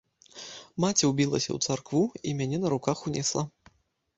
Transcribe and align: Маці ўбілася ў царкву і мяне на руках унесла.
Маці 0.85 1.09
ўбілася 1.09 1.49
ў 1.55 1.59
царкву 1.67 2.03
і 2.31 2.33
мяне 2.41 2.57
на 2.65 2.73
руках 2.77 3.07
унесла. 3.11 3.43